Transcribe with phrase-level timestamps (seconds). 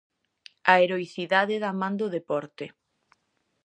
[0.71, 2.65] A heroicidade da man do deporte.